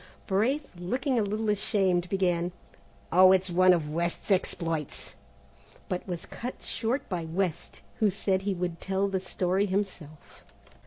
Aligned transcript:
Braith, 0.25 0.71
looking 0.75 1.19
a 1.19 1.21
little 1.21 1.47
ashamed, 1.51 2.09
began, 2.09 2.51
"Oh, 3.11 3.31
it's 3.31 3.51
one 3.51 3.71
of 3.71 3.91
West's 3.93 4.31
exploits," 4.31 5.13
but 5.87 6.07
was 6.07 6.25
cut 6.25 6.63
short 6.63 7.07
by 7.07 7.23
West, 7.25 7.83
who 7.99 8.09
said 8.09 8.41
he 8.41 8.55
would 8.55 8.79
tell 8.81 9.07
the 9.07 9.19
story 9.19 9.67
himself. 9.67 10.43